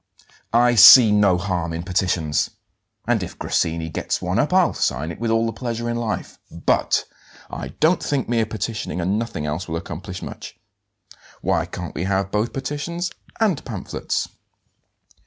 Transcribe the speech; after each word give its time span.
"I 0.55 0.73
see 0.73 1.11
no 1.11 1.37
harm 1.37 1.73
in 1.73 1.83
petitions, 1.83 2.49
and 3.05 3.21
if 3.21 3.37
Grassini 3.37 3.87
gets 3.87 4.19
one 4.19 4.39
up 4.39 4.51
I'll 4.51 4.73
sign 4.73 5.11
it 5.11 5.19
with 5.19 5.29
all 5.29 5.45
the 5.45 5.53
pleasure 5.53 5.87
in 5.87 5.95
life. 5.95 6.39
But 6.49 7.05
I 7.51 7.67
don't 7.79 8.01
think 8.01 8.27
mere 8.27 8.47
petitioning 8.47 8.99
and 8.99 9.19
nothing 9.19 9.45
else 9.45 9.67
will 9.67 9.77
accomplish 9.77 10.23
much. 10.23 10.57
Why 11.41 11.67
can't 11.67 11.93
we 11.93 12.05
have 12.05 12.31
both 12.31 12.51
petitions 12.51 13.11
and 13.39 13.63
pamphlets?" 13.63 14.27